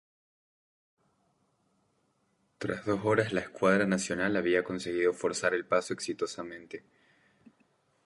Tras 2.57 2.87
dos 2.87 3.05
horas 3.05 3.33
la 3.33 3.41
escuadra 3.41 3.85
nacional 3.85 4.35
había 4.35 4.63
conseguido 4.63 5.13
forzar 5.13 5.53
el 5.53 5.63
paso 5.65 5.93
exitosamente. 5.93 6.83